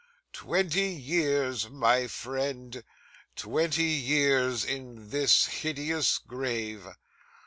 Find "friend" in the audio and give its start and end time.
2.07-2.83